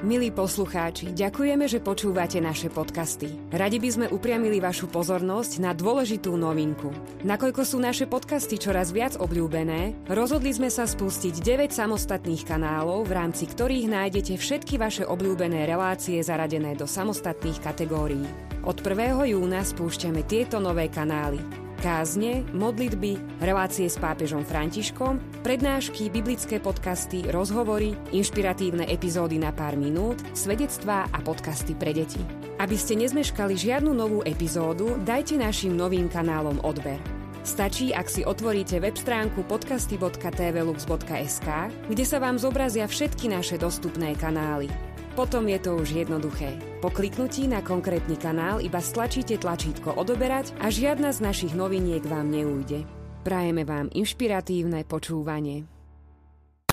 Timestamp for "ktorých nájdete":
13.44-14.40